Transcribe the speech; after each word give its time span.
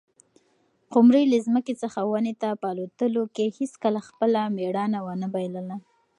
قمرۍ 0.93 1.23
له 1.31 1.37
ځمکې 1.45 1.73
څخه 1.81 1.99
ونې 2.11 2.33
ته 2.41 2.49
په 2.61 2.67
الوتلو 2.73 3.23
کې 3.35 3.45
هیڅکله 3.57 3.99
خپله 4.07 4.41
مړانه 4.55 4.99
ونه 5.05 5.27
بایلله. 5.33 5.77